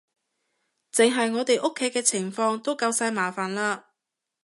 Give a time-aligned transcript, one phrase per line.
[0.91, 3.83] 淨係我哋屋企嘅情況都夠晒麻煩喇